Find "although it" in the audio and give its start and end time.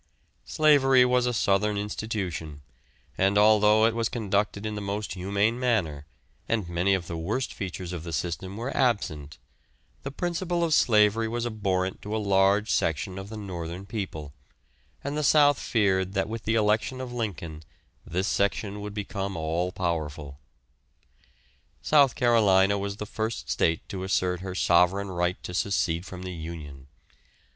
3.37-3.93